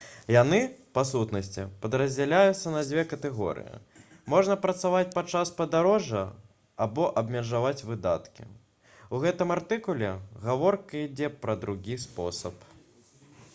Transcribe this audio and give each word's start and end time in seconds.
яны 0.33 0.57
па 0.97 1.01
сутнасці 1.07 1.65
падраздзяляюцца 1.81 2.71
на 2.75 2.79
дзве 2.87 3.03
катэгорыі 3.11 3.75
можна 4.33 4.55
працаваць 4.63 5.11
падчас 5.17 5.51
падарожжа 5.61 6.23
або 6.87 7.05
абмежаваць 7.23 7.77
выдаткі 7.91 8.49
у 9.17 9.23
гэтым 9.27 9.53
артыкуле 9.57 10.11
гаворка 10.47 11.05
ідзе 11.09 11.29
пра 11.45 11.57
другі 11.67 11.99
спосаб 12.07 12.71